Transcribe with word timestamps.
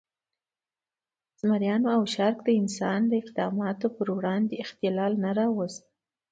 زمریانو 1.41 1.87
او 1.95 2.01
شارک 2.13 2.37
د 2.43 2.49
انسان 2.61 2.99
د 3.07 3.11
اقداماتو 3.21 3.87
پر 3.95 4.07
وړاندې 4.17 4.61
اختلال 4.65 5.13
نه 5.23 5.31
راوست. 5.39 5.83